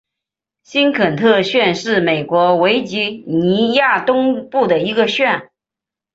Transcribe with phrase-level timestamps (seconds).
[0.63, 5.51] 新肯特县是美国维吉尼亚州东部的一个县。